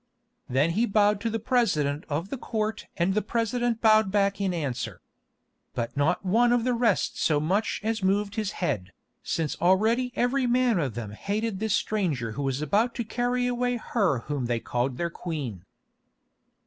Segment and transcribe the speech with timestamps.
[0.49, 4.51] Then he bowed to the President of the Court and the President bowed back in
[4.51, 4.99] answer.
[5.75, 10.47] But not one of the rest so much as moved his head, since already every
[10.47, 14.59] man of them hated this stranger who was about to carry away her whom they
[14.59, 15.65] called their Queen.